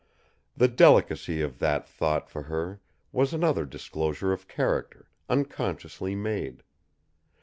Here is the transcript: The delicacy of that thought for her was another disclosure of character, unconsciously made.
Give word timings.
The 0.57 0.67
delicacy 0.67 1.43
of 1.43 1.59
that 1.59 1.87
thought 1.87 2.27
for 2.27 2.41
her 2.41 2.81
was 3.11 3.35
another 3.35 3.65
disclosure 3.67 4.33
of 4.33 4.47
character, 4.47 5.11
unconsciously 5.29 6.15
made. 6.15 6.63